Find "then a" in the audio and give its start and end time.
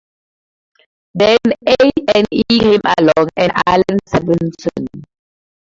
1.13-1.75